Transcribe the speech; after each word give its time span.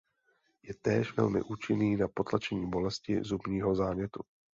Je 0.63 0.73
též 0.81 1.17
velmi 1.17 1.41
účinný 1.41 1.95
na 1.95 2.07
potlačení 2.15 2.69
bolesti 2.69 3.23
zubního 3.23 3.75
zánětu. 3.75 4.23